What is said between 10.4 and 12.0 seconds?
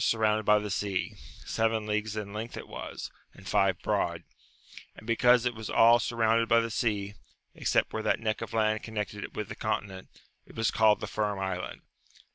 it was called the Firm Island.